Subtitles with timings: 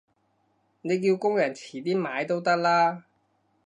[0.81, 3.03] 你叫工人遲啲買都得啦